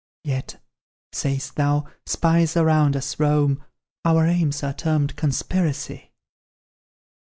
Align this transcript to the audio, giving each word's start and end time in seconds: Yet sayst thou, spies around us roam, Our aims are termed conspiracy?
Yet 0.23 0.59
sayst 1.13 1.57
thou, 1.57 1.85
spies 2.07 2.57
around 2.57 2.95
us 2.97 3.19
roam, 3.19 3.63
Our 4.03 4.25
aims 4.25 4.63
are 4.63 4.73
termed 4.73 5.15
conspiracy? 5.15 6.11